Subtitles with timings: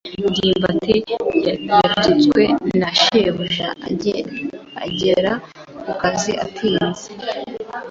[0.31, 0.95] ndimbati
[1.71, 2.43] yatutswe
[2.79, 3.67] na shebuja
[4.85, 5.33] agera
[5.83, 7.05] ku kazi atinze.